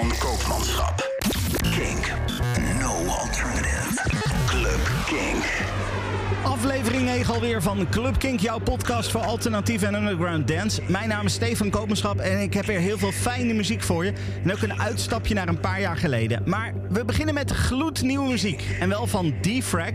van 0.00 0.12
Koopmanschap. 0.18 1.10
Kink. 1.60 2.12
No 2.80 2.92
alternative. 3.06 4.02
Club 4.46 4.90
Kink. 5.06 5.44
Aflevering 6.44 7.04
9 7.04 7.34
alweer 7.34 7.62
van 7.62 7.86
Club 7.90 8.18
Kink, 8.18 8.40
jouw 8.40 8.58
podcast 8.58 9.10
voor 9.10 9.20
alternatief 9.20 9.82
en 9.82 9.94
underground 9.94 10.48
dance. 10.48 10.82
Mijn 10.88 11.08
naam 11.08 11.26
is 11.26 11.32
Stefan 11.32 11.70
Kopenschap 11.70 12.18
en 12.18 12.40
ik 12.40 12.54
heb 12.54 12.64
weer 12.64 12.78
heel 12.78 12.98
veel 12.98 13.12
fijne 13.12 13.52
muziek 13.52 13.82
voor 13.82 14.04
je. 14.04 14.12
En 14.44 14.52
ook 14.52 14.62
een 14.62 14.80
uitstapje 14.80 15.34
naar 15.34 15.48
een 15.48 15.60
paar 15.60 15.80
jaar 15.80 15.96
geleden. 15.96 16.42
Maar 16.44 16.74
we 16.88 17.04
beginnen 17.04 17.34
met 17.34 17.50
gloednieuwe 17.50 18.28
muziek. 18.28 18.76
En 18.80 18.88
wel 18.88 19.06
van 19.06 19.34
D-Frag. 19.40 19.92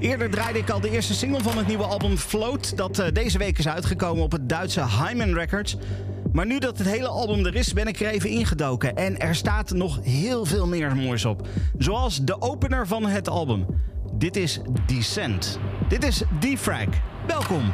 Eerder 0.00 0.30
draaide 0.30 0.58
ik 0.58 0.70
al 0.70 0.80
de 0.80 0.90
eerste 0.90 1.14
single 1.14 1.42
van 1.42 1.58
het 1.58 1.66
nieuwe 1.66 1.84
album 1.84 2.16
Float... 2.16 2.76
dat 2.76 2.98
eh, 2.98 3.06
deze 3.12 3.38
week 3.38 3.58
is 3.58 3.68
uitgekomen 3.68 4.22
op 4.22 4.32
het 4.32 4.48
Duitse 4.48 4.84
Hyman 4.88 5.34
Records. 5.34 5.76
Maar 6.36 6.46
nu 6.46 6.58
dat 6.58 6.78
het 6.78 6.86
hele 6.86 7.08
album 7.08 7.46
er 7.46 7.54
is, 7.54 7.72
ben 7.72 7.86
ik 7.86 8.00
er 8.00 8.06
even 8.06 8.30
ingedoken. 8.30 8.96
En 8.96 9.18
er 9.18 9.34
staat 9.34 9.70
nog 9.70 9.98
heel 10.02 10.44
veel 10.44 10.66
meer 10.66 10.96
moois 10.96 11.24
op. 11.24 11.48
Zoals 11.78 12.24
de 12.24 12.40
opener 12.40 12.86
van 12.86 13.06
het 13.06 13.28
album. 13.28 13.66
Dit 14.12 14.36
is 14.36 14.60
Descent. 14.86 15.58
Dit 15.88 16.04
is 16.04 16.22
D-Frag. 16.40 16.88
Welkom. 17.26 17.72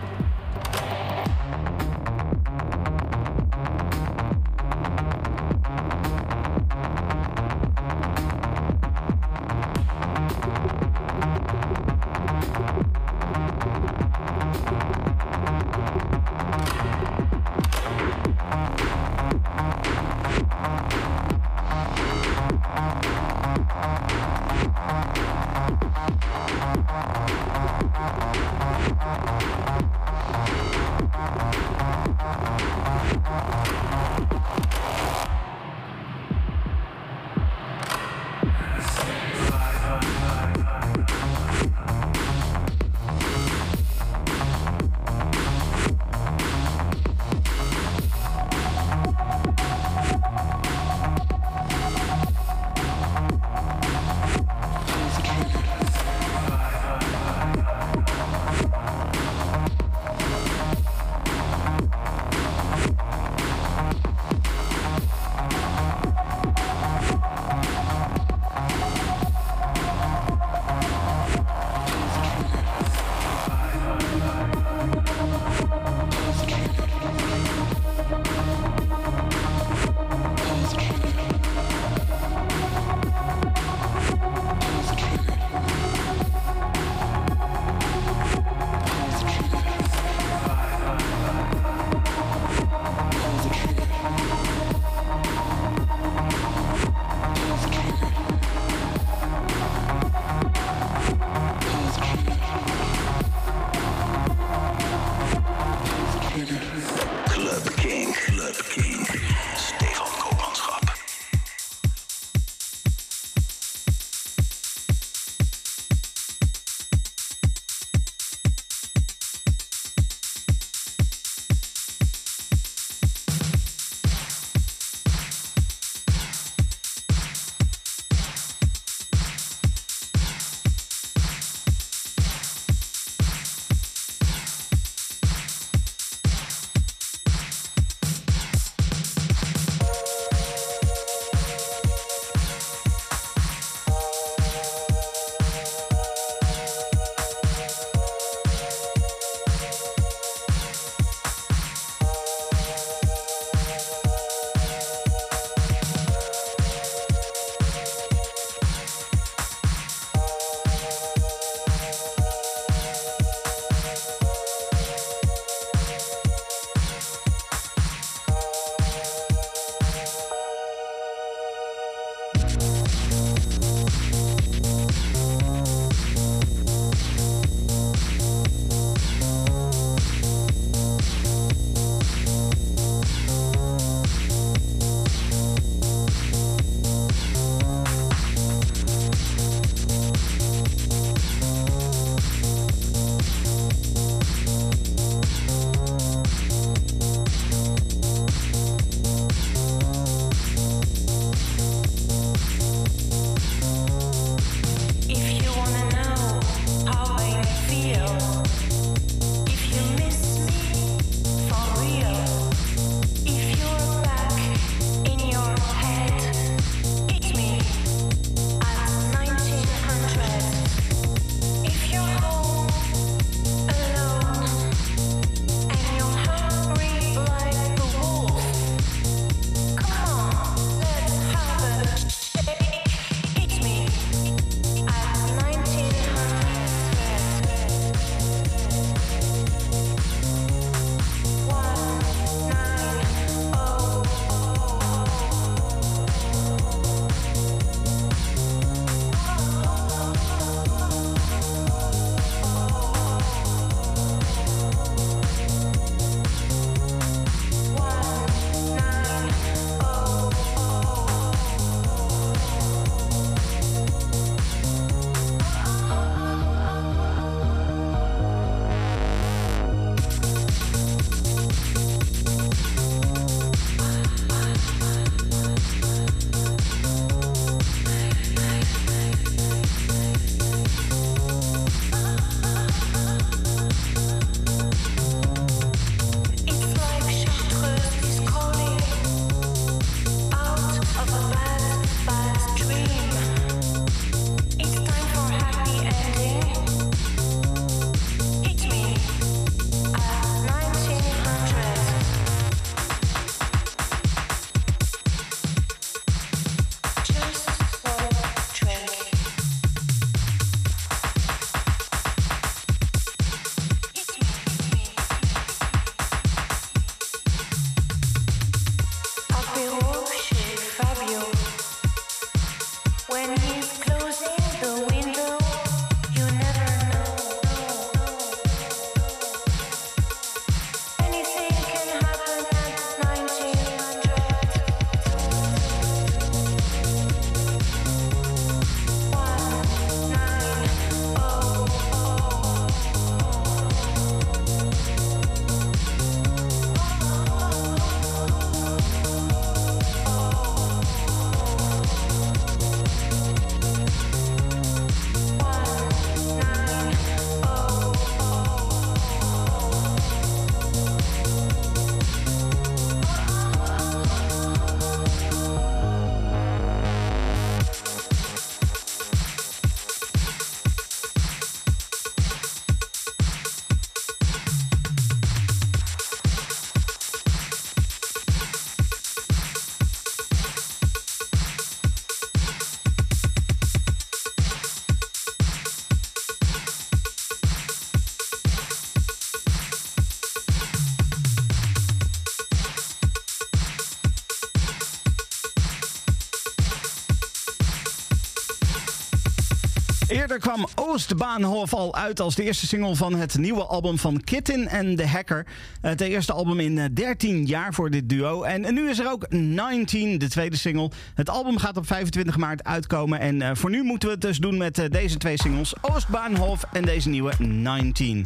Eerder 400.08 400.38
kwam 400.38 400.66
Oostbaanhof 400.74 401.74
al 401.74 401.94
uit 401.94 402.20
als 402.20 402.34
de 402.34 402.42
eerste 402.42 402.66
single 402.66 402.96
van 402.96 403.14
het 403.14 403.38
nieuwe 403.38 403.64
album 403.64 403.98
van 403.98 404.20
Kitten 404.20 404.68
en 404.68 404.96
The 404.96 405.06
Hacker. 405.06 405.46
Het 405.80 406.00
eerste 406.00 406.32
album 406.32 406.60
in 406.60 406.94
13 406.94 407.34
eh, 407.34 407.46
jaar 407.46 407.74
voor 407.74 407.90
dit 407.90 408.08
duo. 408.08 408.42
En 408.42 408.74
nu 408.74 408.88
is 408.88 408.98
er 408.98 409.10
ook 409.10 409.26
19, 409.30 410.18
de 410.18 410.28
tweede 410.28 410.56
single. 410.56 410.90
Het 411.14 411.30
album 411.30 411.58
gaat 411.58 411.76
op 411.76 411.86
25 411.86 412.36
maart 412.36 412.64
uitkomen. 412.64 413.20
En 413.20 413.42
eh, 413.42 413.50
voor 413.52 413.70
nu 413.70 413.82
moeten 413.82 414.08
we 414.08 414.14
het 414.14 414.22
dus 414.22 414.38
doen 414.38 414.56
met 414.56 414.78
eh, 414.78 414.90
deze 414.90 415.16
twee 415.16 415.38
singles. 415.38 415.74
Oostbaanhof 415.80 416.62
en 416.72 416.82
deze 416.82 417.08
nieuwe 417.08 417.32
19. 417.38 418.24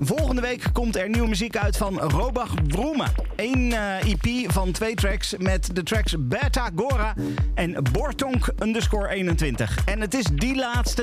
Volgende 0.00 0.40
week 0.40 0.64
komt 0.72 0.96
er 0.96 1.08
nieuwe 1.08 1.28
muziek 1.28 1.56
uit 1.56 1.76
van 1.76 1.98
Robach 1.98 2.54
Vroemen. 2.68 3.12
Eén 3.36 3.72
EP 3.72 4.52
van 4.52 4.72
twee 4.72 4.94
tracks 4.94 5.34
met 5.38 5.68
de 5.72 5.82
tracks 5.82 6.14
Beta 6.18 6.70
Gora 6.76 7.14
en 7.54 7.84
Bortonk 7.92 8.52
underscore 8.62 9.08
21. 9.08 9.84
En 9.84 10.00
het 10.00 10.14
is 10.14 10.24
die 10.34 10.54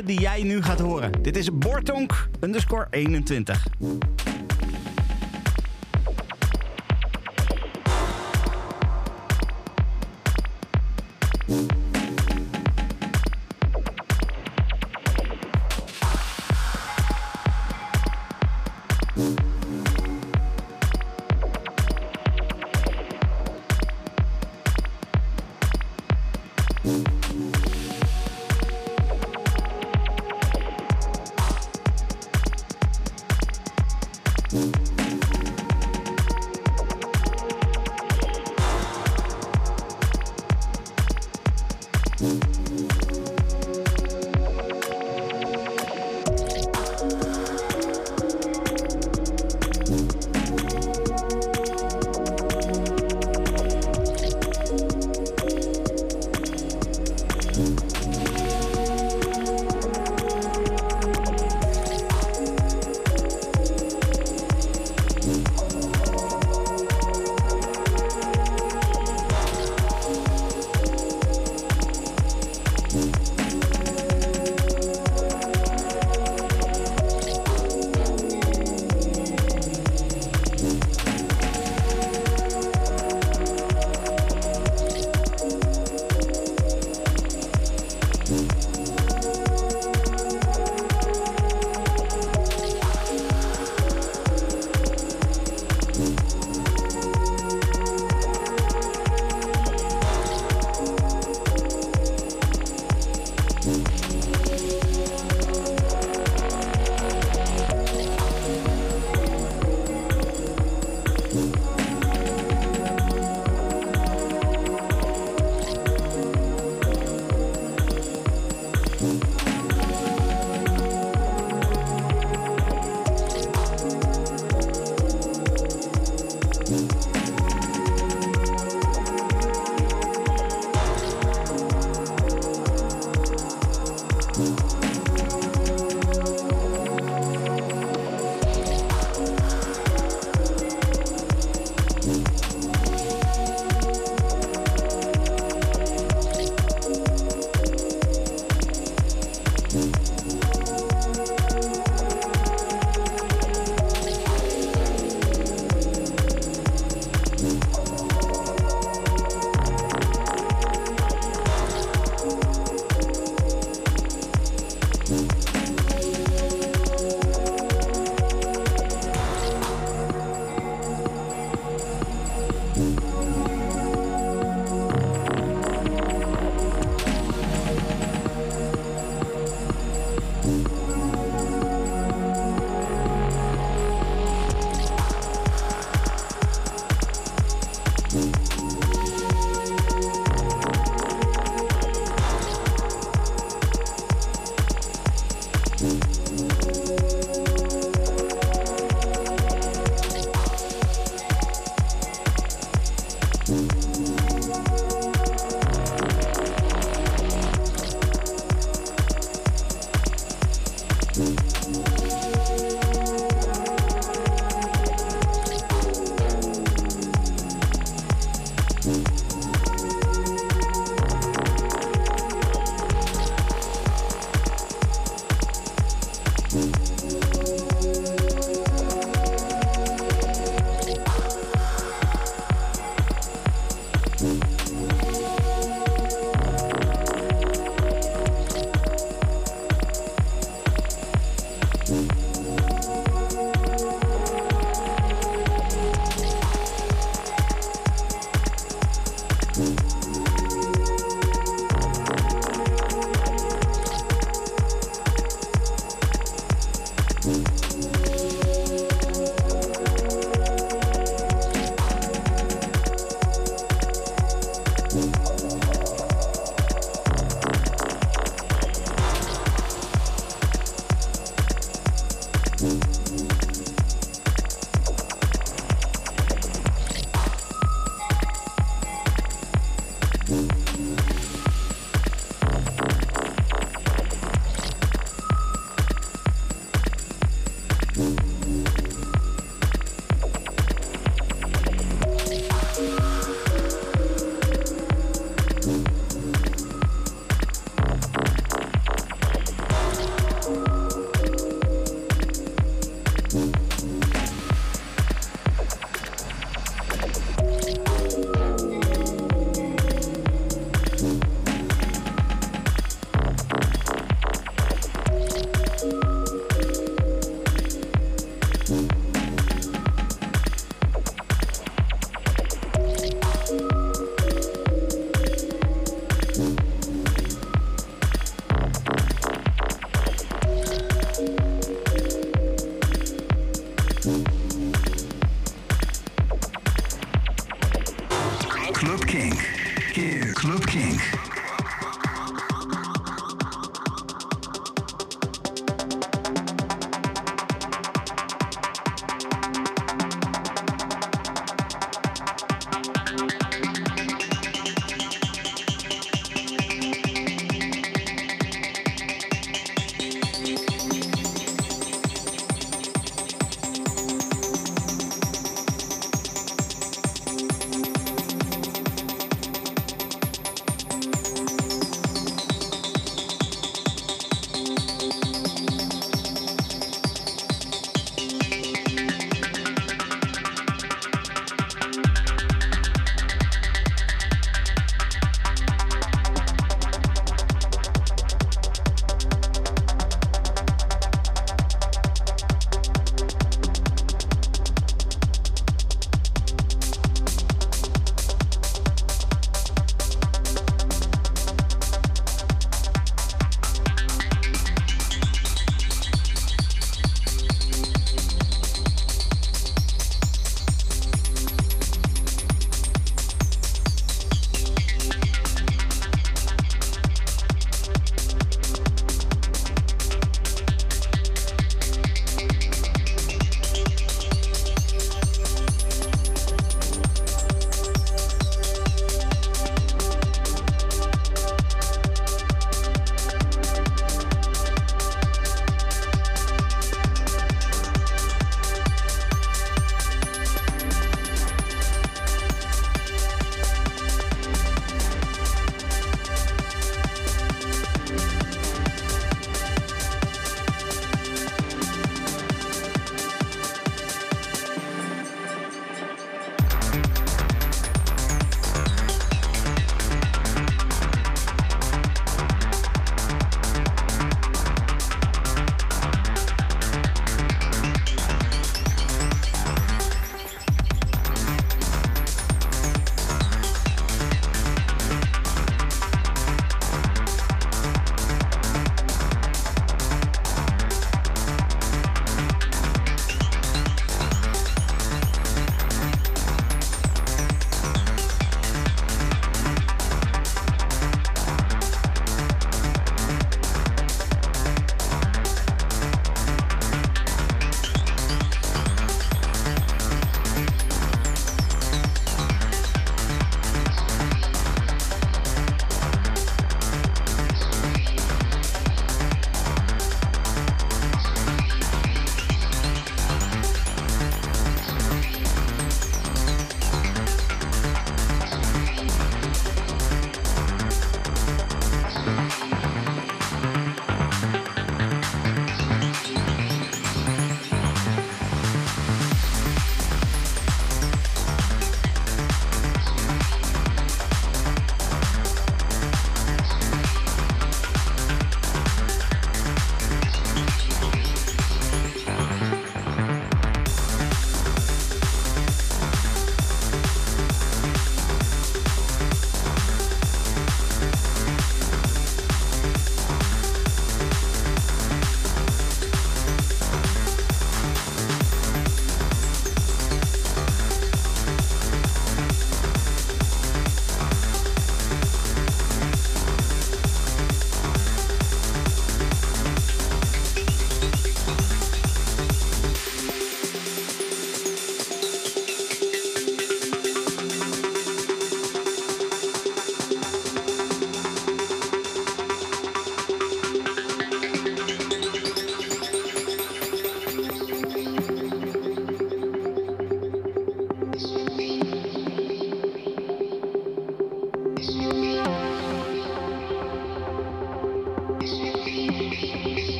die 0.00 0.20
jij 0.20 0.42
nu 0.42 0.62
gaat 0.62 0.80
horen. 0.80 1.22
Dit 1.22 1.36
is 1.36 1.58
Bortonk 1.58 2.28
underscore 2.40 2.86
21. 2.90 3.66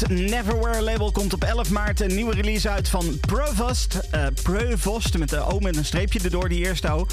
Het 0.00 0.08
Neverwhere 0.08 0.82
label 0.82 1.12
komt 1.12 1.34
op 1.34 1.44
11 1.44 1.70
maart 1.70 2.00
een 2.00 2.14
nieuwe 2.14 2.34
release 2.34 2.68
uit 2.68 2.88
van 2.88 3.20
Provost. 3.20 4.00
Uh, 4.14 4.26
Provost, 4.42 5.18
met 5.18 5.28
de 5.28 5.40
O 5.40 5.58
met 5.58 5.76
een 5.76 5.84
streepje 5.84 6.20
erdoor, 6.20 6.48
die 6.48 6.64
eerste 6.64 6.90
O. 6.90 7.06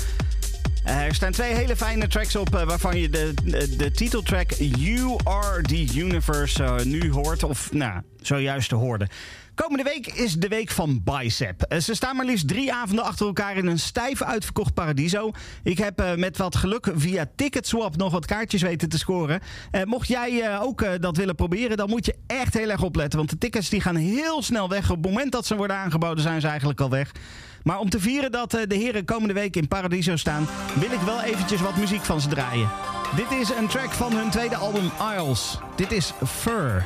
Uh, 0.86 1.04
er 1.04 1.16
staan 1.16 1.32
twee 1.32 1.54
hele 1.54 1.76
fijne 1.76 2.08
tracks 2.08 2.36
op, 2.36 2.56
uh, 2.56 2.64
waarvan 2.64 2.98
je 2.98 3.10
de, 3.10 3.34
de, 3.78 3.92
titeltrack 3.92 4.52
You 4.58 5.16
Are 5.24 5.62
The 5.62 5.88
Universe 5.96 6.80
nu 6.84 7.12
hoort. 7.12 7.44
Of 7.44 7.74
nou, 7.74 8.02
zojuist 8.22 8.72
hoorde. 8.72 9.08
Komende 9.56 9.84
week 9.84 10.08
is 10.08 10.34
de 10.34 10.48
week 10.48 10.72
van 10.72 11.02
Bicep. 11.04 11.76
Ze 11.82 11.94
staan 11.94 12.16
maar 12.16 12.26
liefst 12.26 12.48
drie 12.48 12.74
avonden 12.74 13.06
achter 13.06 13.26
elkaar 13.26 13.58
in 13.58 13.66
een 13.66 13.80
stijf 13.80 14.22
uitverkocht 14.22 14.74
Paradiso. 14.74 15.32
Ik 15.64 15.78
heb 15.78 16.16
met 16.16 16.38
wat 16.38 16.56
geluk 16.56 16.92
via 16.96 17.30
Ticketswap 17.36 17.98
nog 17.98 18.12
wat 18.12 18.26
kaartjes 18.26 18.62
weten 18.62 18.90
te 18.90 18.98
scoren. 18.98 19.42
Mocht 19.84 20.08
jij 20.08 20.60
ook 20.60 21.02
dat 21.02 21.18
willen 21.18 21.36
proberen, 21.36 21.78
dan 21.78 21.90
moet 21.90 22.06
je 22.06 22.16
echt 22.36 22.54
heel 22.54 22.70
erg 22.70 22.82
opletten. 22.82 23.18
Want 23.18 23.30
de 23.30 23.38
tickets 23.38 23.70
die 23.70 23.82
gaan 23.82 23.96
heel 23.96 24.42
snel 24.42 24.70
weg. 24.70 24.90
Op 24.90 25.04
het 25.04 25.12
moment 25.12 25.32
dat 25.32 25.46
ze 25.46 25.56
worden 25.56 25.76
aangeboden 25.76 26.24
zijn 26.24 26.42
ze 26.42 26.48
eigenlijk 26.48 26.82
al 26.82 26.90
weg. 26.90 27.12
Maar 27.64 27.80
om 27.80 27.90
te 27.90 28.00
vieren 28.00 28.32
dat 28.32 28.52
de 28.52 28.76
heren 28.76 29.06
komende 29.06 29.34
week 29.34 29.56
in 29.56 29.68
Paradiso 29.68 30.16
staan... 30.16 30.48
wil 30.74 30.92
ik 30.92 31.00
wel 31.00 31.22
eventjes 31.22 31.62
wat 31.62 31.76
muziek 31.78 32.04
van 32.04 32.22
ze 32.22 32.28
draaien. 32.28 32.70
Dit 33.16 33.32
is 33.40 33.50
een 33.50 33.68
track 33.68 33.92
van 33.92 34.14
hun 34.14 34.30
tweede 34.30 34.56
album 34.56 34.92
Isles. 35.16 35.60
Dit 35.76 35.92
is 35.92 36.14
Fur. 36.26 36.86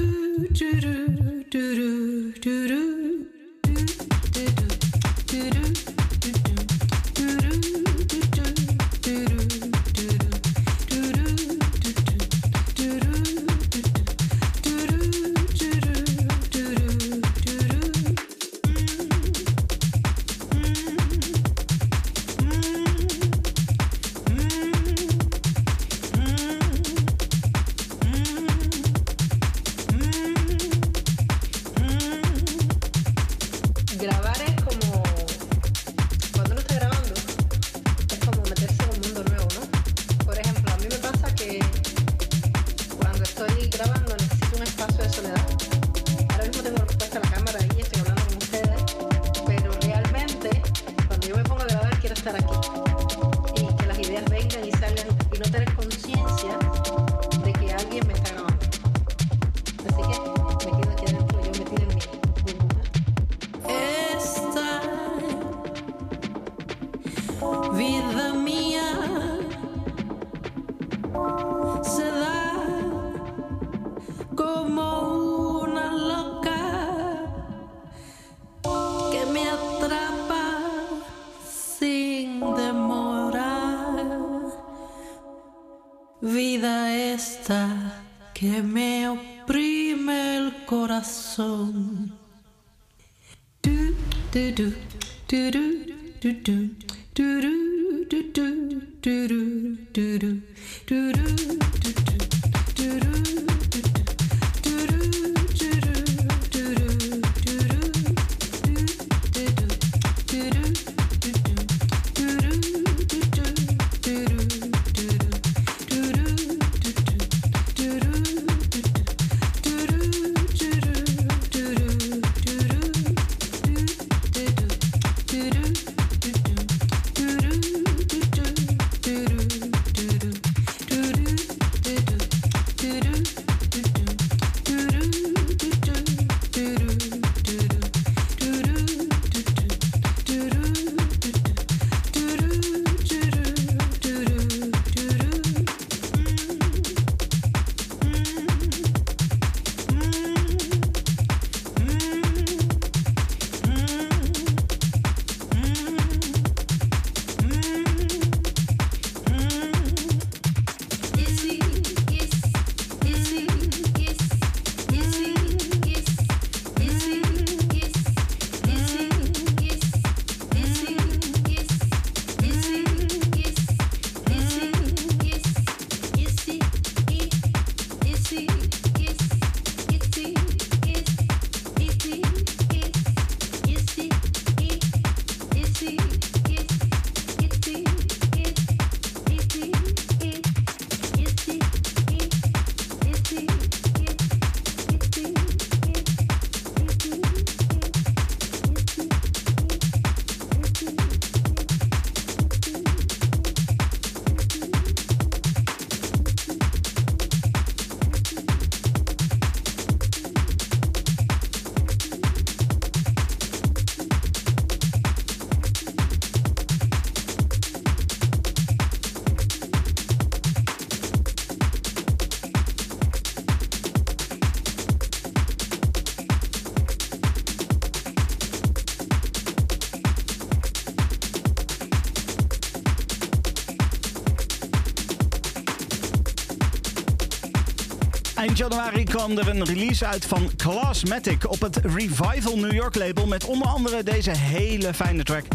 Eind 238.51 238.63
januari 238.63 239.03
kwam 239.03 239.37
er 239.37 239.47
een 239.47 239.65
release 239.65 240.05
uit 240.05 240.25
van 240.25 240.49
Classmatic 240.57 241.51
op 241.51 241.61
het 241.61 241.75
Revival 241.75 242.57
New 242.57 242.73
York 242.73 242.95
label 242.95 243.27
met 243.27 243.45
onder 243.45 243.67
andere 243.67 244.03
deze 244.03 244.31
hele 244.31 244.93
fijne 244.93 245.23
track. 245.23 245.45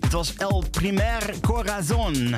Het 0.00 0.12
was 0.12 0.34
El 0.36 0.64
Primer 0.70 1.34
Corazon. 1.40 2.34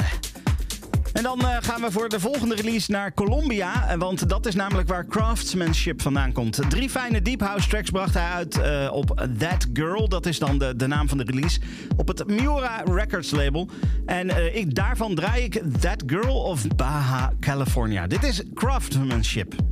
En 1.13 1.23
dan 1.23 1.41
uh, 1.41 1.57
gaan 1.61 1.81
we 1.81 1.91
voor 1.91 2.09
de 2.09 2.21
volgende 2.21 2.55
release 2.55 2.91
naar 2.91 3.15
Colombia. 3.15 3.97
Want 3.99 4.29
dat 4.29 4.47
is 4.47 4.55
namelijk 4.55 4.89
waar 4.89 5.07
Craftsmanship 5.07 6.03
vandaan 6.03 6.33
komt. 6.33 6.61
Drie 6.69 6.91
fijne 6.91 7.23
Deep 7.23 7.41
House 7.41 7.69
tracks 7.69 7.91
bracht 7.91 8.15
hij 8.15 8.31
uit 8.31 8.57
uh, 8.57 8.93
op 8.93 9.29
That 9.39 9.67
Girl. 9.73 10.09
Dat 10.09 10.27
is 10.27 10.39
dan 10.39 10.59
de, 10.59 10.77
de 10.77 10.87
naam 10.87 11.09
van 11.09 11.19
de 11.19 11.25
release. 11.25 11.61
Op 11.97 12.09
het 12.09 12.27
Miura 12.27 12.83
Records 12.85 13.31
label. 13.31 13.69
En 14.07 14.57
ik, 14.57 14.75
daarvan 14.75 15.15
draai 15.15 15.45
ik 15.45 15.63
That 15.81 16.03
Girl 16.07 16.43
of 16.43 16.67
Baja 16.77 17.33
California. 17.41 18.07
Dit 18.07 18.25
is 18.25 18.43
Craftsmanship. 18.55 19.68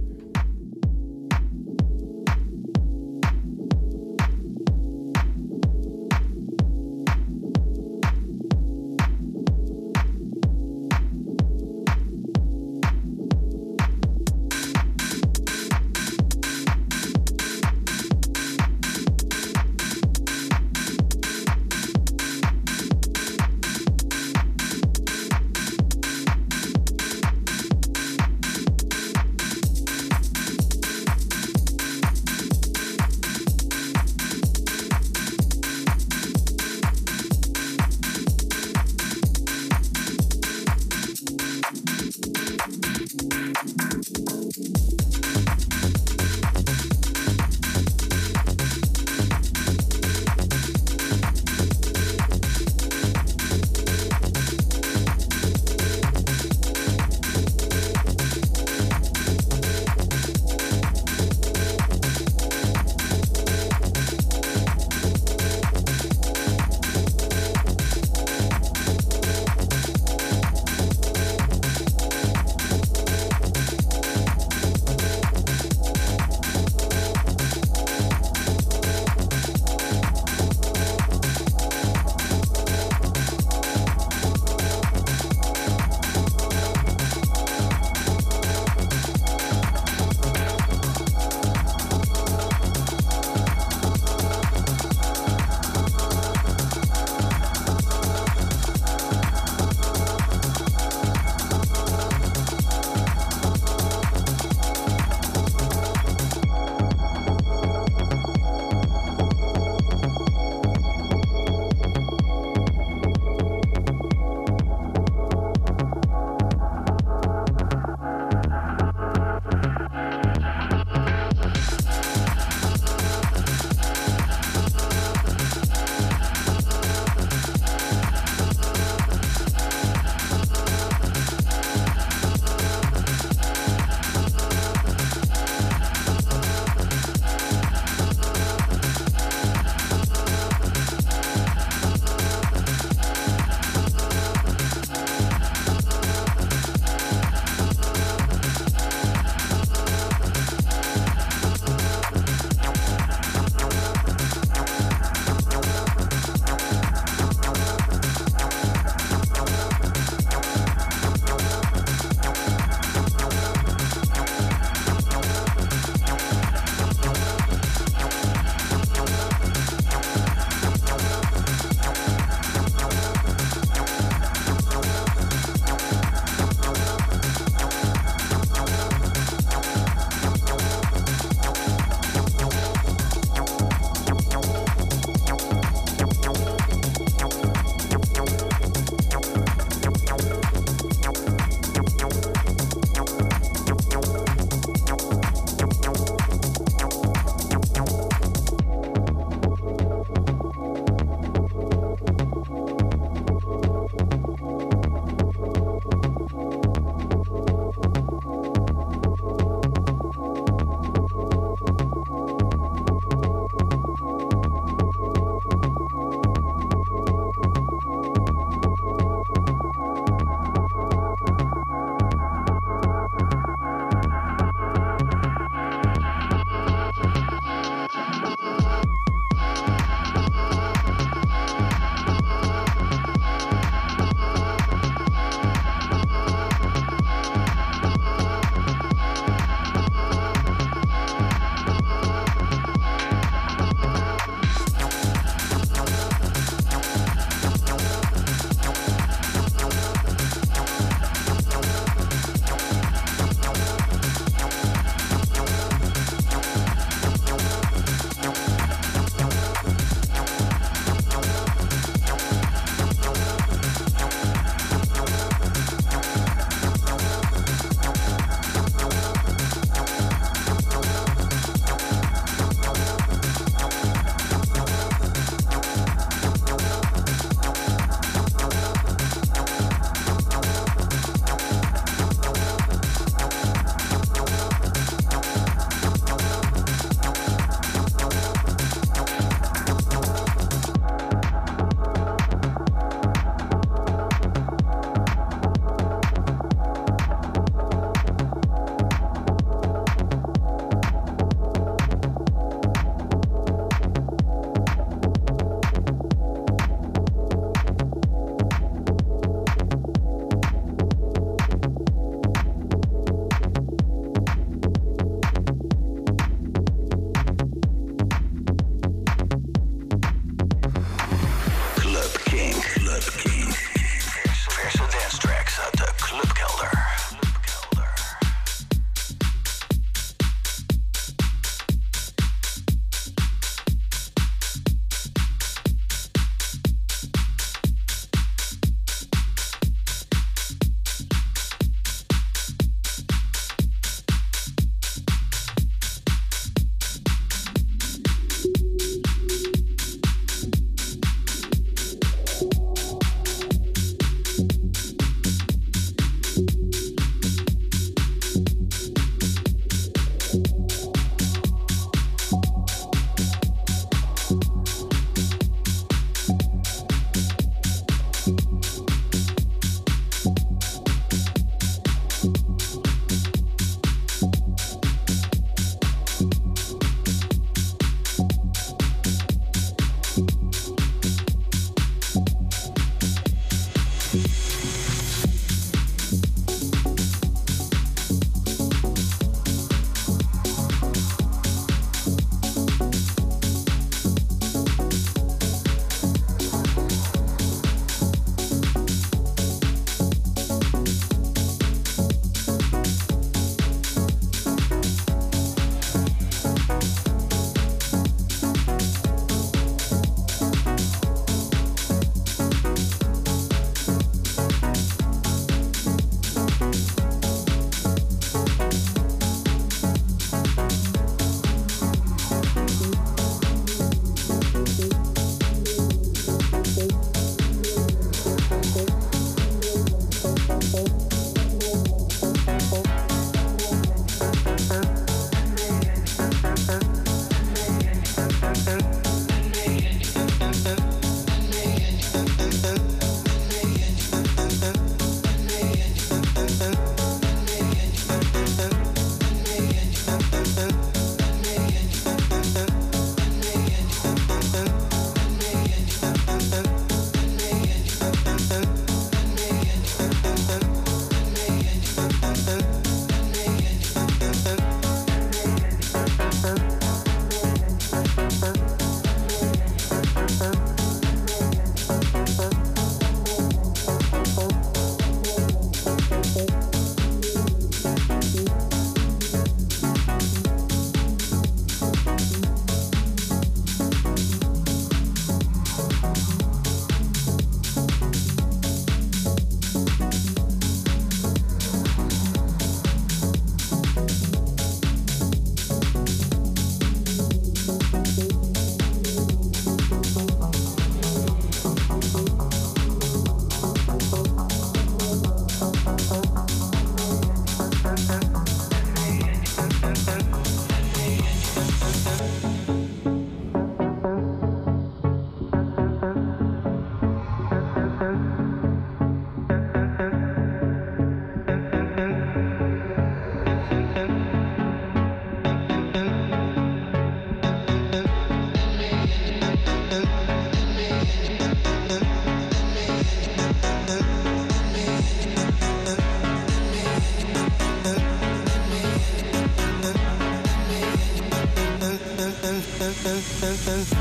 and, 543.42 543.58
and 543.68 543.95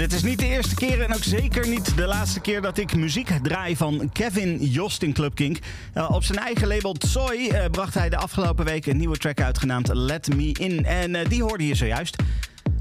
dit 0.00 0.12
is 0.12 0.22
niet 0.22 0.38
de 0.38 0.46
eerste 0.46 0.74
keer 0.74 1.00
en 1.00 1.14
ook 1.14 1.22
zeker 1.22 1.68
niet 1.68 1.96
de 1.96 2.06
laatste 2.06 2.40
keer 2.40 2.62
dat 2.62 2.78
ik 2.78 2.96
muziek 2.96 3.30
draai 3.42 3.76
van 3.76 4.10
Kevin 4.12 4.64
Jost 4.64 5.02
in 5.02 5.12
Club 5.12 5.34
Kink. 5.34 5.58
Uh, 5.94 6.10
op 6.10 6.24
zijn 6.24 6.38
eigen 6.38 6.68
label 6.68 6.92
Tsoy 6.92 7.36
uh, 7.36 7.64
bracht 7.70 7.94
hij 7.94 8.08
de 8.08 8.16
afgelopen 8.16 8.64
week 8.64 8.86
een 8.86 8.96
nieuwe 8.96 9.16
track 9.16 9.40
uit 9.40 9.58
genaamd 9.58 9.94
Let 9.94 10.34
Me 10.34 10.52
In. 10.52 10.84
En 10.84 11.14
uh, 11.14 11.20
die 11.28 11.42
hoorde 11.42 11.66
je 11.66 11.74
zojuist. 11.74 12.16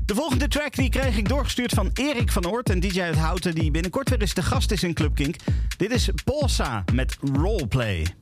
De 0.06 0.16
volgende 0.16 0.48
track 0.48 0.76
die 0.76 0.90
kreeg 0.90 1.18
ik 1.18 1.30
doorgestuurd 1.30 1.74
van 1.74 1.90
Erik 1.94 2.32
van 2.32 2.48
Oort, 2.48 2.70
een 2.70 2.80
DJ 2.80 3.02
uit 3.02 3.18
Houten 3.18 3.56
die 3.56 3.72
binnenkort 3.72 4.10
weer 4.10 4.22
eens 4.22 4.34
de 4.34 4.44
gast 4.44 4.72
is 4.72 4.84
in 4.84 4.94
Club 4.94 5.16
Kink. 5.16 5.36
Dit 5.78 5.92
is 5.92 6.10
Polsa 6.24 6.84
met 6.94 7.18
Roleplay. 7.34 8.19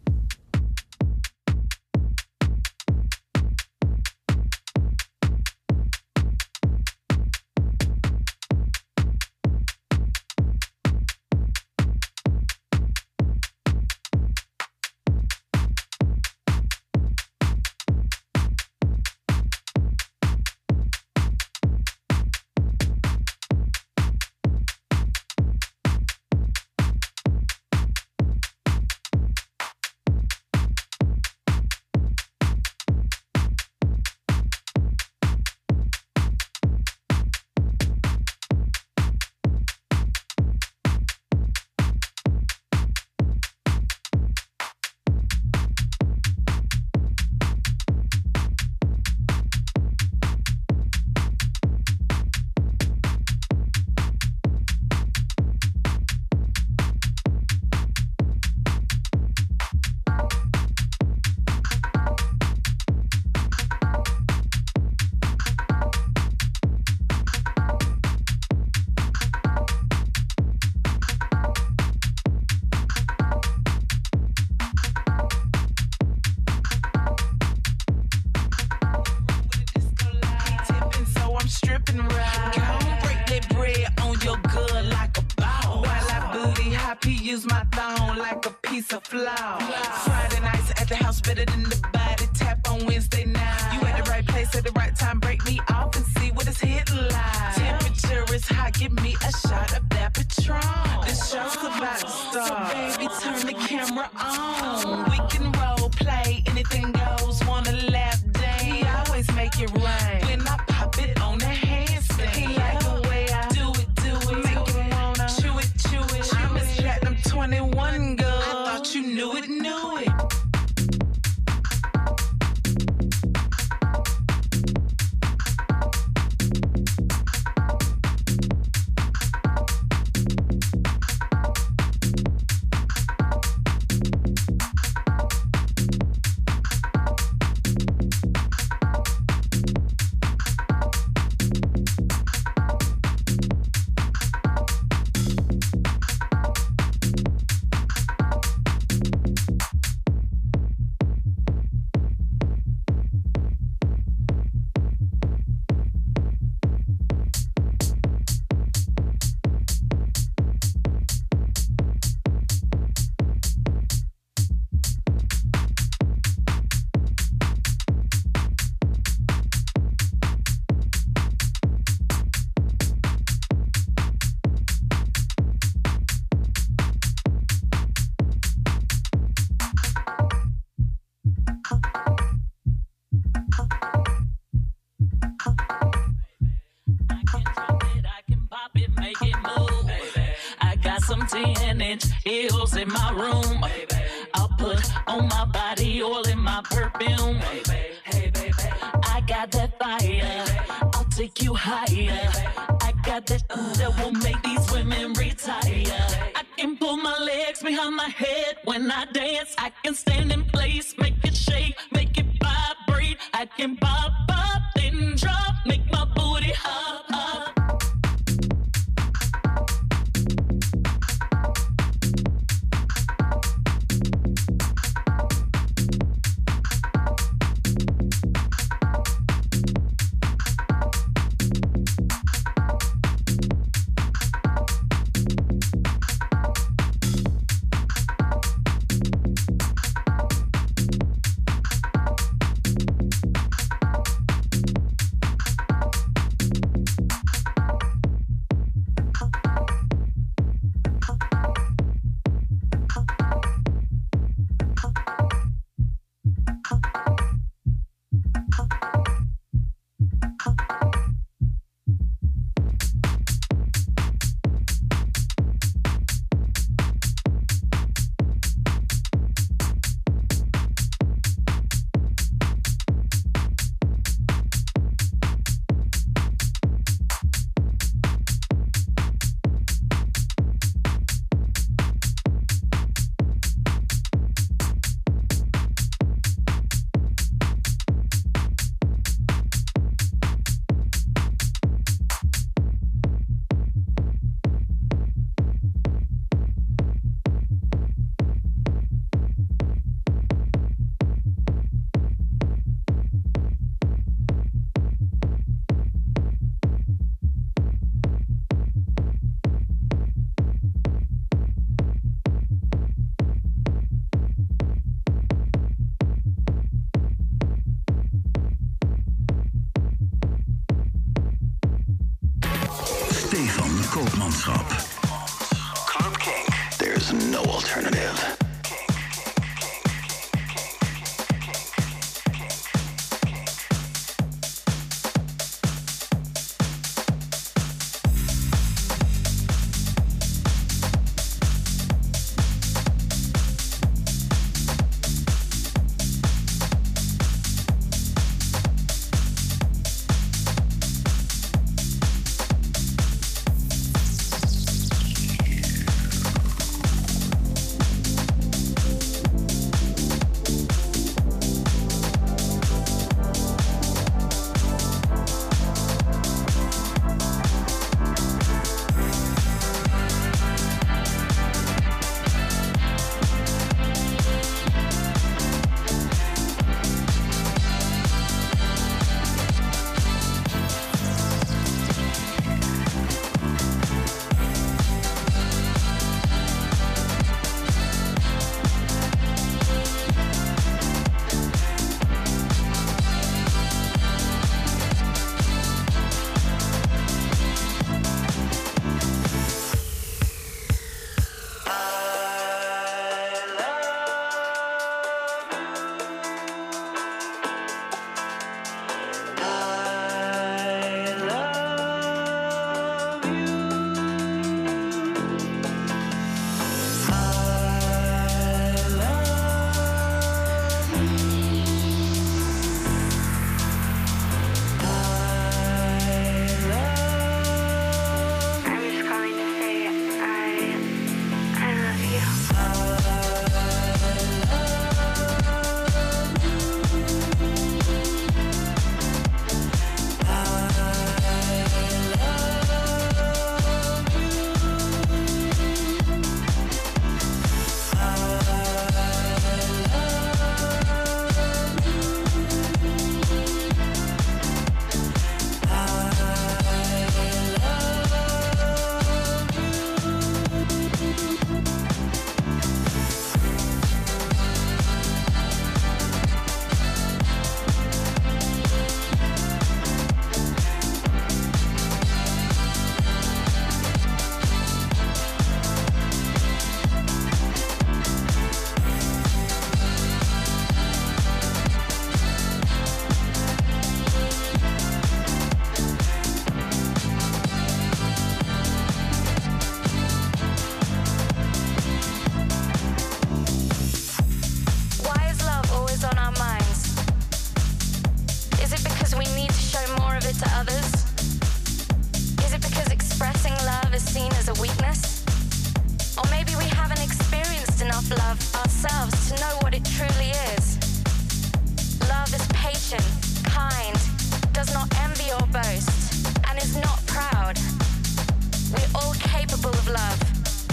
love. 519.87 520.21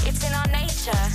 It's 0.06 0.26
in 0.26 0.32
our 0.32 0.46
nature. 0.48 1.13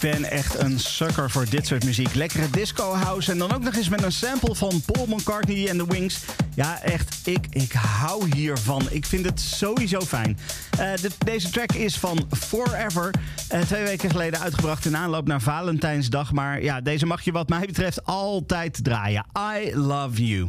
Ben 0.00 0.30
echt 0.30 0.58
een 0.58 0.78
sucker 0.78 1.30
voor 1.30 1.46
dit 1.48 1.66
soort 1.66 1.84
muziek. 1.84 2.14
Lekkere 2.14 2.50
disco 2.50 2.94
house 2.94 3.30
en 3.32 3.38
dan 3.38 3.52
ook 3.52 3.62
nog 3.62 3.74
eens 3.74 3.88
met 3.88 4.02
een 4.02 4.12
sample 4.12 4.54
van 4.54 4.82
Paul 4.86 5.06
McCartney 5.06 5.68
en 5.68 5.78
The 5.78 5.86
Wings. 5.86 6.18
Ja, 6.54 6.82
echt, 6.82 7.20
ik, 7.24 7.46
ik 7.50 7.72
hou 7.72 8.34
hiervan. 8.34 8.82
Ik 8.90 9.06
vind 9.06 9.24
het 9.24 9.40
sowieso 9.40 10.00
fijn. 10.00 10.38
Uh, 10.80 10.92
deze 11.18 11.50
track 11.50 11.72
is 11.72 11.96
van 11.96 12.28
Forever. 12.30 13.14
Uh, 13.52 13.60
twee 13.60 13.82
weken 13.82 14.10
geleden 14.10 14.40
uitgebracht 14.40 14.84
in 14.84 14.96
aanloop 14.96 15.26
naar 15.26 15.40
Valentijnsdag. 15.40 16.32
Maar 16.32 16.62
ja, 16.62 16.80
deze 16.80 17.06
mag 17.06 17.22
je 17.22 17.32
wat 17.32 17.48
mij 17.48 17.66
betreft 17.66 18.04
altijd 18.04 18.84
draaien. 18.84 19.26
I 19.56 19.76
love 19.76 20.26
you. 20.26 20.48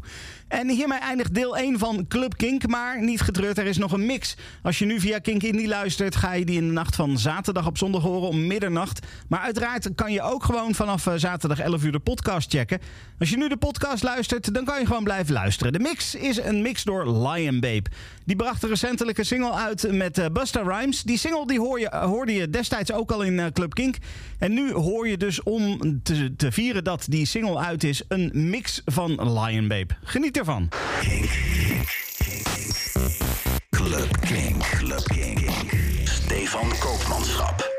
En 0.51 0.69
hiermee 0.69 0.99
eindigt 0.99 1.33
deel 1.33 1.57
1 1.57 1.79
van 1.79 2.05
Club 2.07 2.37
Kink. 2.37 2.67
Maar 2.67 3.03
niet 3.03 3.21
getreurd, 3.21 3.57
er 3.57 3.65
is 3.65 3.77
nog 3.77 3.91
een 3.91 4.05
mix. 4.05 4.35
Als 4.63 4.79
je 4.79 4.85
nu 4.85 4.99
via 4.99 5.19
Kink 5.19 5.43
Indie 5.43 5.67
luistert, 5.67 6.15
ga 6.15 6.33
je 6.33 6.45
die 6.45 6.57
in 6.57 6.67
de 6.67 6.73
nacht 6.73 6.95
van 6.95 7.17
zaterdag 7.17 7.67
op 7.67 7.77
zondag 7.77 8.01
horen 8.01 8.27
om 8.27 8.47
middernacht. 8.47 9.07
Maar 9.27 9.39
uiteraard 9.39 9.95
kan 9.95 10.11
je 10.11 10.21
ook 10.21 10.43
gewoon 10.43 10.75
vanaf 10.75 11.07
eh, 11.07 11.13
zaterdag 11.15 11.59
11 11.59 11.83
uur 11.83 11.91
de 11.91 11.99
podcast 11.99 12.51
checken. 12.51 12.79
Als 13.19 13.29
je 13.29 13.37
nu 13.37 13.49
de 13.49 13.57
podcast 13.57 14.03
luistert, 14.03 14.53
dan 14.53 14.65
kan 14.65 14.79
je 14.79 14.85
gewoon 14.85 15.03
blijven 15.03 15.33
luisteren. 15.33 15.73
De 15.73 15.79
mix 15.79 16.15
is 16.15 16.37
een 16.37 16.61
mix 16.61 16.83
door 16.83 17.27
Lion 17.27 17.59
Babe. 17.59 17.89
Die 18.31 18.39
bracht 18.39 18.63
een 18.63 19.25
single 19.25 19.53
uit 19.53 19.91
met 19.91 20.17
uh, 20.17 20.25
Busta 20.31 20.61
Rhymes. 20.61 21.03
Die 21.03 21.17
single 21.17 21.47
die 21.47 21.59
hoor 21.59 21.79
je, 21.79 21.95
hoorde 21.95 22.33
je 22.33 22.49
destijds 22.49 22.91
ook 22.91 23.11
al 23.11 23.21
in 23.21 23.33
uh, 23.33 23.45
Club 23.53 23.73
Kink. 23.73 23.95
En 24.39 24.53
nu 24.53 24.71
hoor 24.71 25.07
je 25.07 25.17
dus 25.17 25.43
om 25.43 25.79
te, 26.03 26.35
te 26.35 26.51
vieren 26.51 26.83
dat 26.83 27.05
die 27.09 27.25
single 27.25 27.57
uit 27.57 27.83
is, 27.83 28.03
een 28.07 28.31
mix 28.33 28.81
van 28.85 29.39
Lion 29.39 29.67
Babe. 29.67 29.93
Geniet 30.03 30.37
ervan. 30.37 30.69
Club 33.69 34.17
Club. 34.19 35.13
Stefan 36.03 36.69
Koopmanschap. 36.79 37.69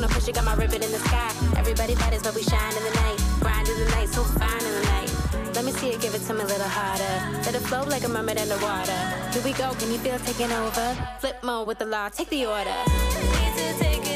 gonna 0.00 0.14
push 0.14 0.28
it, 0.28 0.34
got 0.34 0.44
my 0.44 0.54
ribbon 0.54 0.82
in 0.82 0.92
the 0.92 0.98
sky. 0.98 1.32
Everybody 1.56 1.94
batters, 1.96 2.22
but 2.22 2.34
we 2.34 2.42
shine 2.42 2.76
in 2.76 2.84
the 2.84 2.94
night. 3.02 3.18
Grind 3.40 3.66
in 3.68 3.78
the 3.80 3.90
night, 3.90 4.08
so 4.08 4.22
fine 4.22 4.64
in 4.64 4.74
the 4.78 4.84
night. 4.94 5.10
Let 5.56 5.64
me 5.64 5.72
see 5.72 5.88
it, 5.88 6.00
give 6.00 6.14
it 6.14 6.22
to 6.22 6.34
me 6.34 6.42
a 6.42 6.46
little 6.46 6.68
harder. 6.68 7.42
Let 7.44 7.54
it 7.54 7.62
flow 7.62 7.82
like 7.82 8.04
a 8.04 8.08
mermaid 8.08 8.38
water. 8.62 9.00
Here 9.32 9.42
we 9.42 9.52
go, 9.52 9.74
can 9.74 9.90
you 9.90 9.98
feel 9.98 10.18
taking 10.20 10.52
over? 10.52 10.96
Flip 11.18 11.42
mode 11.42 11.66
with 11.66 11.78
the 11.78 11.86
law, 11.86 12.08
take 12.10 12.30
the 12.30 12.46
order. 12.46 14.07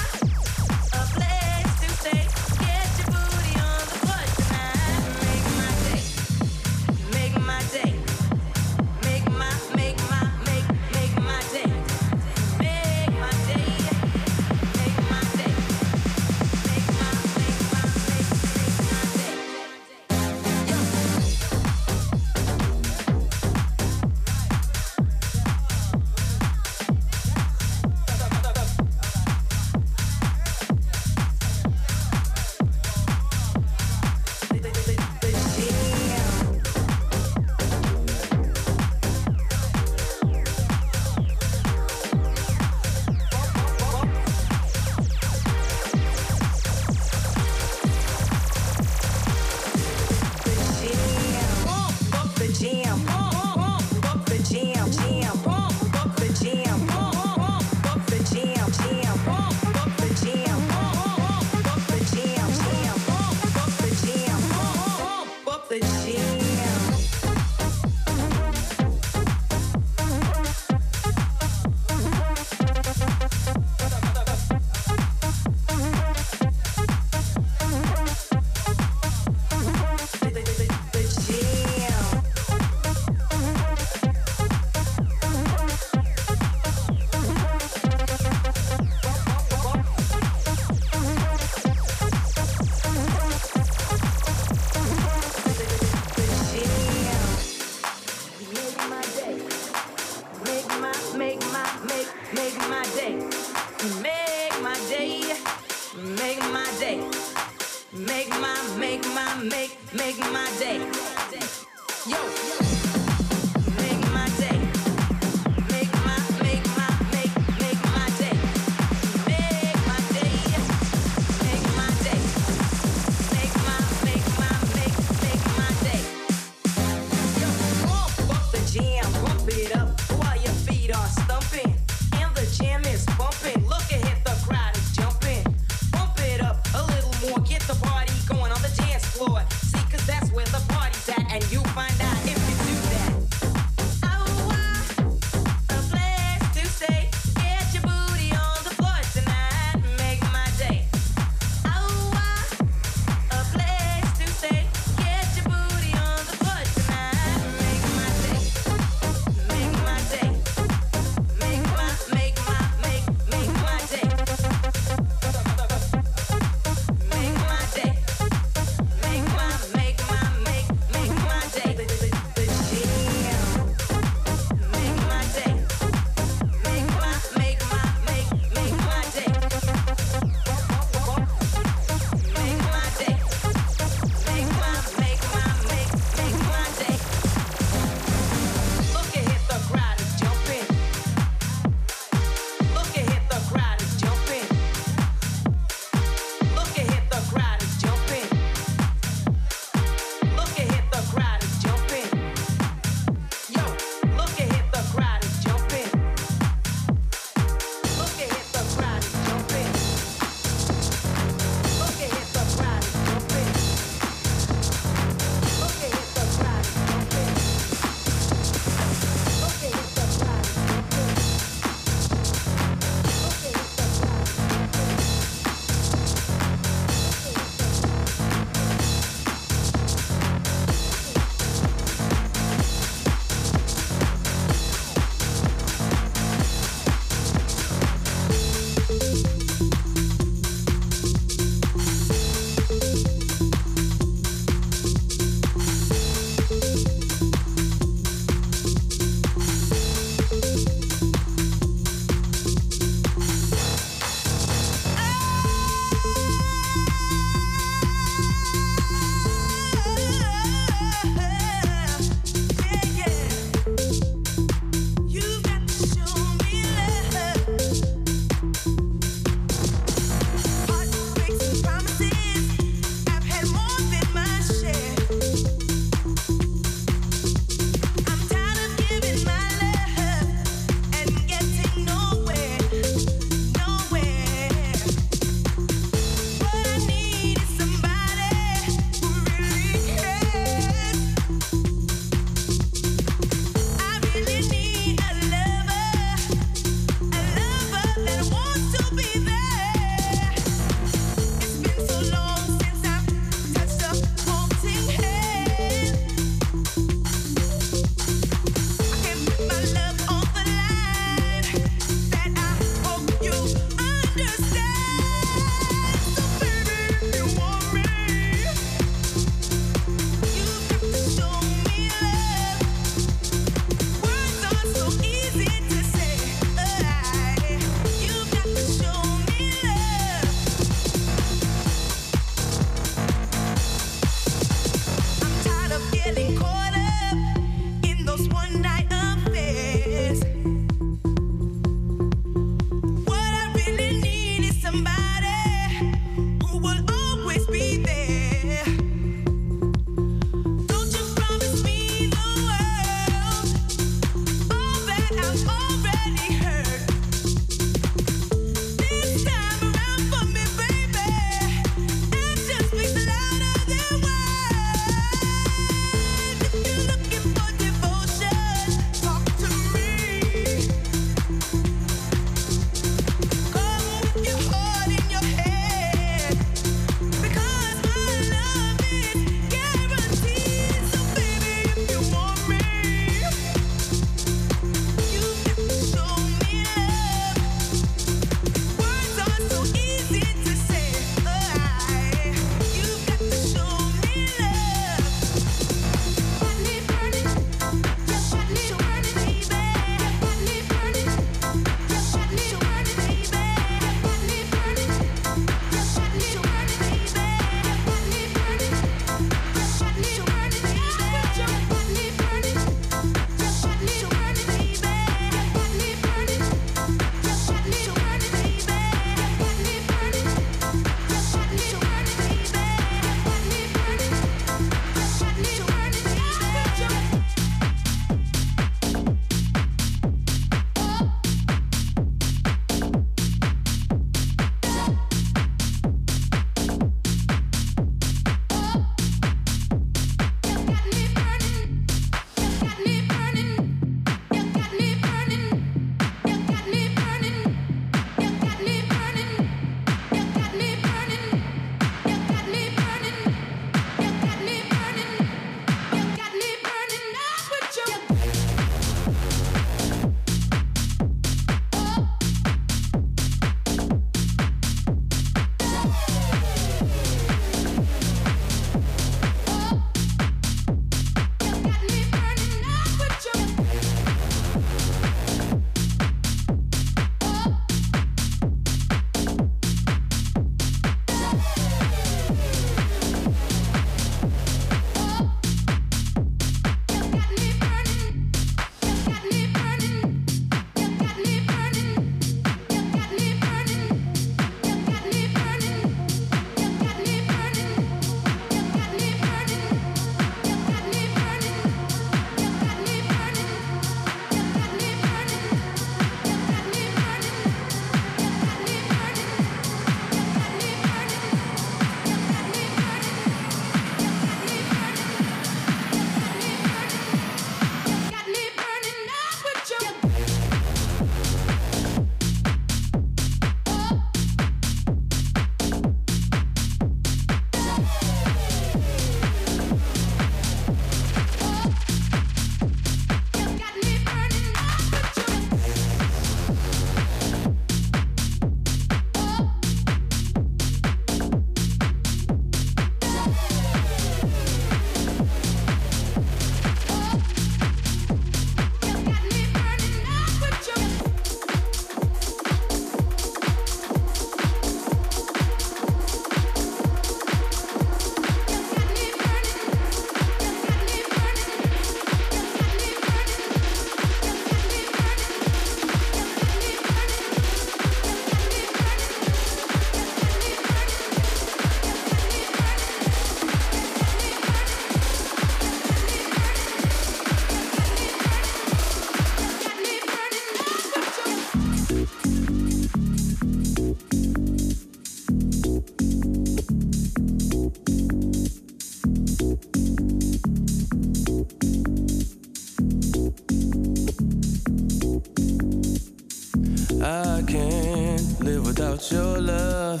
Your 599.12 599.40
love. 599.40 600.00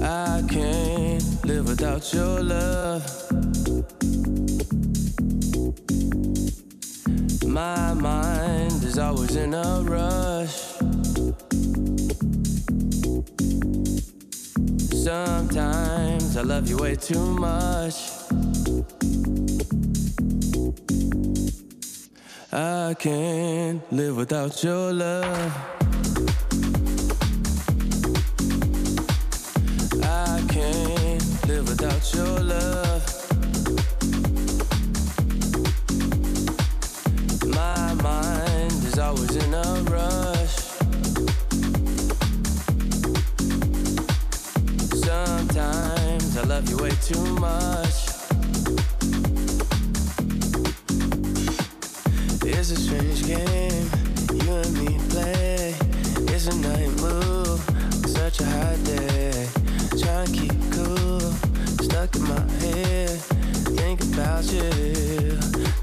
I 0.00 0.42
can't 0.48 1.44
live 1.44 1.68
without 1.68 2.12
your 2.14 2.42
love. 2.42 3.04
My 7.46 7.92
mind 7.92 8.82
is 8.84 8.98
always 8.98 9.36
in 9.36 9.52
a 9.52 9.82
rush. 9.82 10.56
Sometimes 15.04 16.36
I 16.36 16.42
love 16.42 16.68
you 16.70 16.78
way 16.78 16.96
too 16.96 17.26
much. 17.38 18.10
I 22.56 22.94
can't 22.96 23.82
live 23.90 24.16
without 24.16 24.62
your 24.62 24.92
love. 24.92 25.52
I 30.04 30.40
can't 30.48 31.48
live 31.48 31.68
without 31.68 32.14
your 32.14 32.38
love. 32.38 33.02
My 37.48 37.94
mind 37.94 38.84
is 38.84 39.00
always 39.00 39.34
in 39.34 39.52
a 39.52 39.82
rush. 39.90 40.56
Sometimes 45.02 46.36
I 46.36 46.42
love 46.44 46.70
you 46.70 46.76
way 46.76 46.92
too 47.02 47.34
much. 47.40 48.03
Strange 52.94 53.26
game 53.26 53.90
you 54.46 54.52
and 54.52 54.78
me 54.78 54.98
play. 55.08 55.74
It's 56.32 56.46
a 56.46 56.56
night 56.56 56.90
move, 57.00 57.60
such 58.06 58.40
a 58.40 58.44
hot 58.44 58.84
day. 58.84 59.48
Trying 60.00 60.26
to 60.26 60.32
keep 60.32 60.72
cool, 60.72 61.20
stuck 61.82 62.14
in 62.14 62.22
my 62.22 62.40
head. 62.60 63.18
Think 63.78 64.02
about 64.02 64.44
you, 64.52 64.70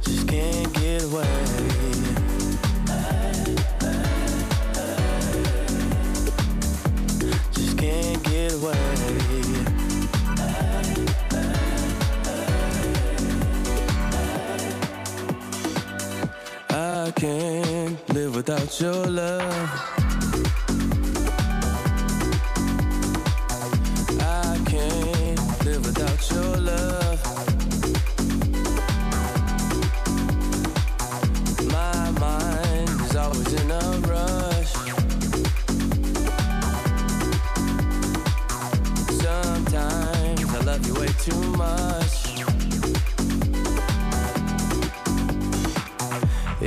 just 0.02 0.28
can't 0.28 0.74
get 0.74 1.04
away. 1.04 1.26
Just 7.54 7.78
can't 7.78 8.24
get 8.24 8.54
away. 8.54 9.21
Can't 17.22 18.10
live 18.16 18.36
without 18.36 18.82
your 18.82 19.06
love. 19.06 19.70
I 24.20 24.60
can't 24.66 25.66
live 25.66 25.86
without 25.86 26.32
your 26.32 26.58
love. 26.58 27.22
My 31.72 32.10
mind 32.20 32.90
is 33.02 33.16
always 33.16 33.54
in 33.54 33.70
a 33.70 33.86
rush. 34.10 34.74
Sometimes 39.22 40.56
I 40.56 40.62
love 40.66 40.88
you 40.88 40.96
way 40.96 41.10
too 41.20 41.44
much. 41.56 41.81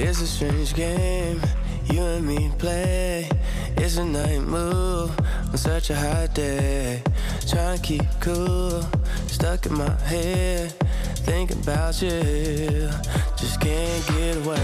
It's 0.06 0.20
a 0.20 0.26
strange 0.26 0.74
game 0.74 1.40
you 1.90 2.02
and 2.02 2.26
me 2.26 2.52
play. 2.58 3.26
It's 3.78 3.96
a 3.96 4.04
night 4.04 4.42
move 4.42 5.10
on 5.48 5.56
such 5.56 5.88
a 5.88 5.96
hot 5.96 6.34
day. 6.34 7.02
Trying 7.48 7.78
to 7.78 7.82
keep 7.82 8.04
cool, 8.20 8.82
stuck 9.26 9.64
in 9.64 9.78
my 9.78 9.90
head. 10.02 10.72
Thinking 11.24 11.58
about 11.58 12.02
you, 12.02 12.90
just 13.38 13.58
can't 13.62 14.06
get 14.08 14.36
away. 14.44 14.58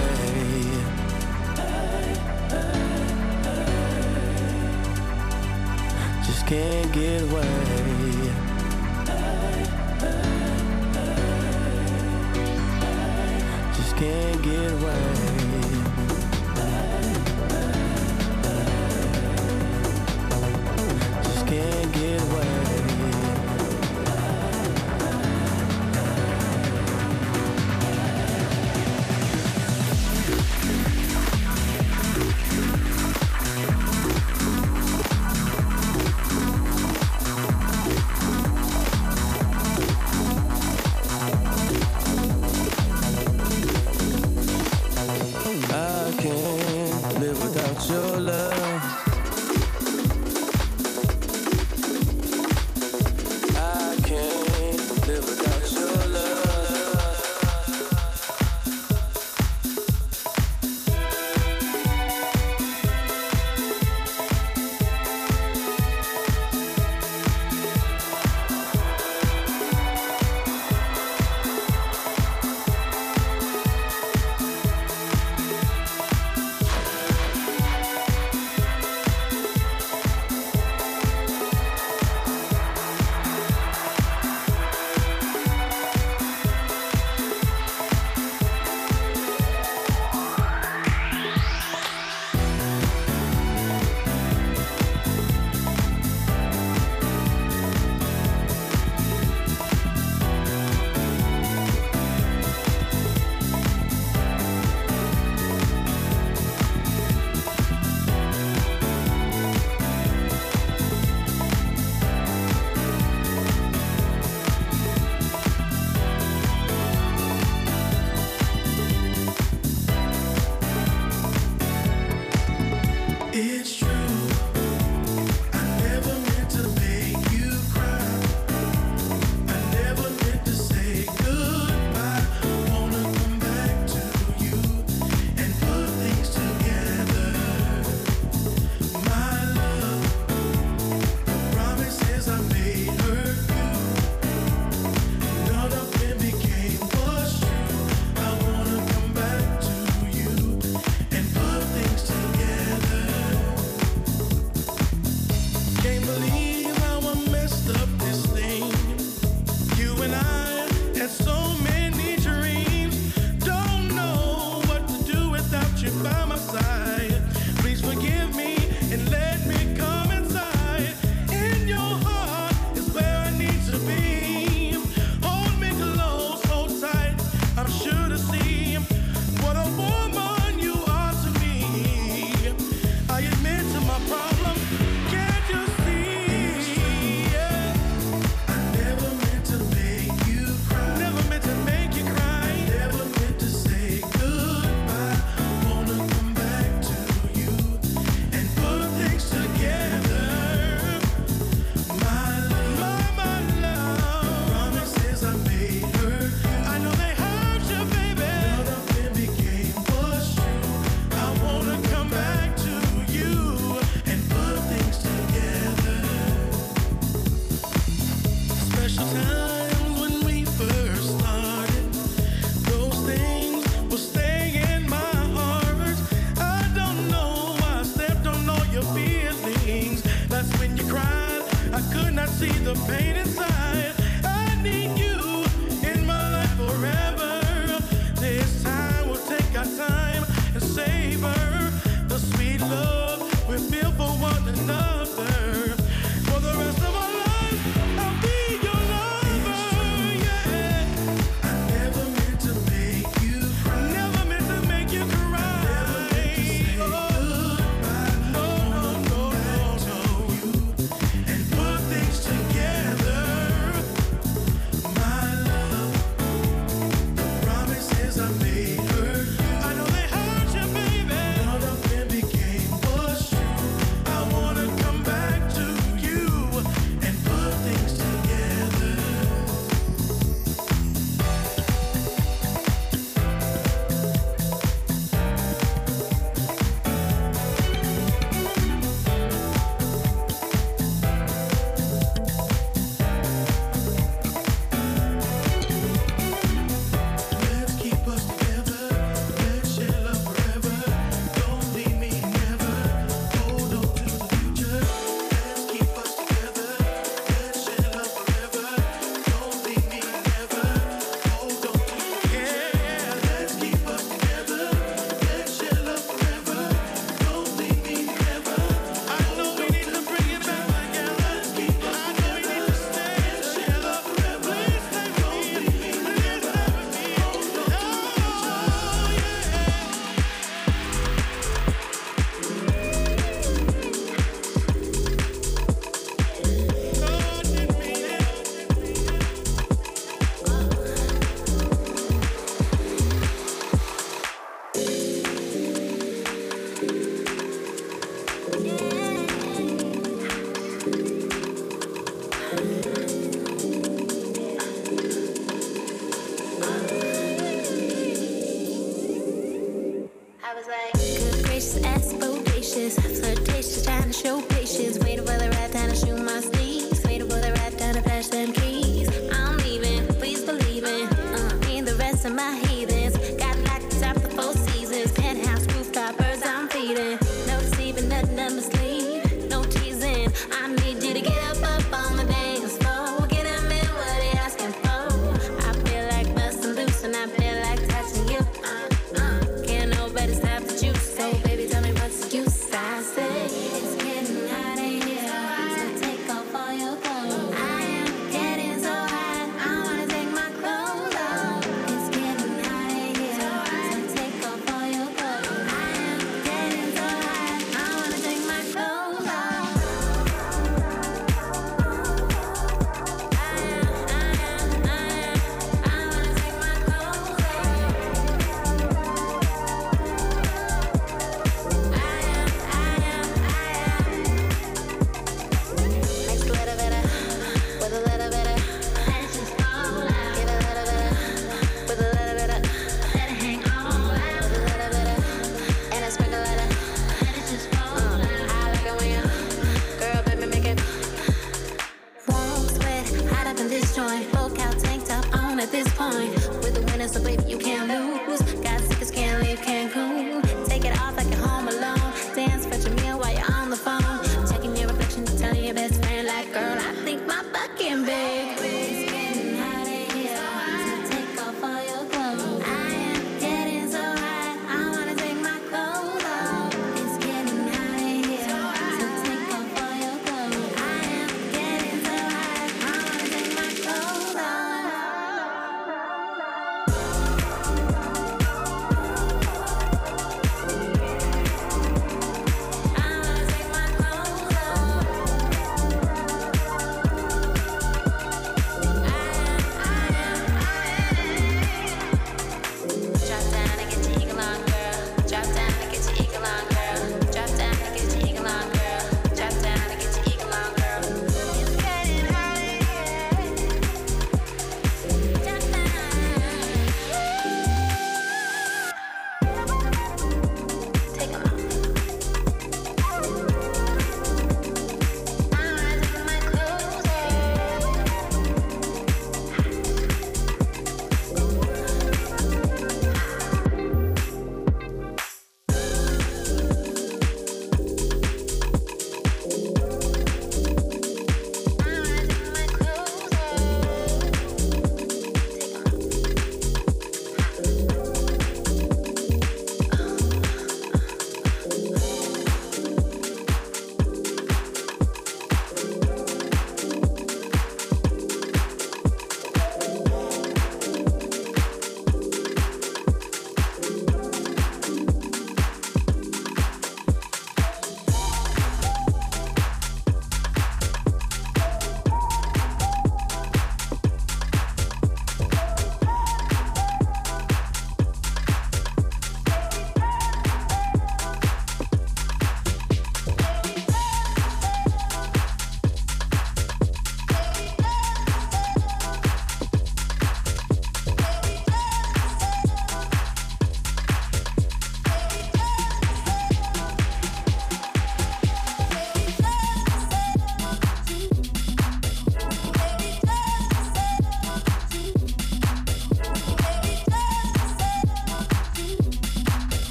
Just 6.27 6.47
can't 6.47 6.93
get 6.93 7.23
away. 7.23 8.30
Can't 14.01 14.43
get 14.43 14.73
away. 14.73 15.15
Just 21.23 21.47
can't 21.47 21.93
get 21.93 22.23
away. 22.23 22.70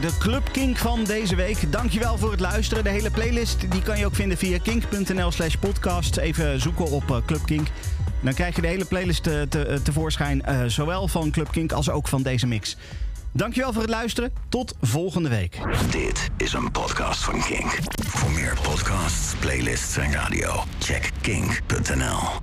De 0.00 0.10
Club 0.18 0.48
Kink 0.52 0.76
van 0.76 1.04
deze 1.04 1.36
week. 1.36 1.72
Dankjewel 1.72 2.18
voor 2.18 2.30
het 2.30 2.40
luisteren. 2.40 2.84
De 2.84 2.90
hele 2.90 3.10
playlist 3.10 3.70
die 3.70 3.82
kan 3.82 3.98
je 3.98 4.06
ook 4.06 4.14
vinden 4.14 4.38
via 4.38 4.58
kink.nl 4.58 5.30
slash 5.30 5.54
podcast. 5.54 6.16
Even 6.16 6.60
zoeken 6.60 6.90
op 6.90 7.10
eh, 7.10 7.16
Club 7.26 7.46
Kink. 7.46 7.68
Dan 8.20 8.34
krijg 8.34 8.54
je 8.56 8.60
de 8.60 8.68
hele 8.68 8.84
playlist 8.84 9.22
te, 9.22 9.46
te, 9.48 9.80
tevoorschijn, 9.82 10.42
eh, 10.42 10.64
zowel 10.66 11.08
van 11.08 11.30
Club 11.30 11.50
Kink 11.50 11.72
als 11.72 11.90
ook 11.90 12.08
van 12.08 12.22
deze 12.22 12.46
mix. 12.46 12.76
Dankjewel 13.32 13.72
voor 13.72 13.82
het 13.82 13.90
luisteren. 13.90 14.32
Tot 14.48 14.74
volgende 14.80 15.28
week. 15.28 15.58
Dit 15.90 16.30
is 16.36 16.52
een 16.52 16.70
podcast 16.70 17.24
van 17.24 17.42
Kink. 17.42 17.78
Voor 18.06 18.30
meer 18.30 18.58
podcasts, 18.62 19.34
playlists 19.40 19.96
en 19.96 20.12
radio, 20.12 20.64
check 20.78 21.10
kink.nl. 21.20 22.41